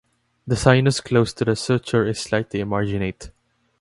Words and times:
The 0.47 0.55
sinus 0.55 0.99
close 0.99 1.31
to 1.33 1.45
the 1.45 1.55
suture 1.55 2.07
is 2.07 2.19
slightly 2.19 2.59
emarginate. 2.59 3.29